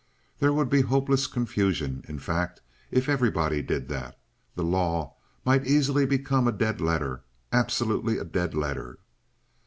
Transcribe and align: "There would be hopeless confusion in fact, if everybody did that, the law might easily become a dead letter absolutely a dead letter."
"There 0.39 0.51
would 0.51 0.67
be 0.67 0.81
hopeless 0.81 1.27
confusion 1.27 2.03
in 2.07 2.17
fact, 2.17 2.59
if 2.89 3.07
everybody 3.07 3.61
did 3.61 3.87
that, 3.89 4.19
the 4.55 4.63
law 4.63 5.13
might 5.45 5.67
easily 5.67 6.07
become 6.07 6.47
a 6.47 6.51
dead 6.51 6.81
letter 6.81 7.21
absolutely 7.53 8.17
a 8.17 8.25
dead 8.25 8.55
letter." 8.55 8.97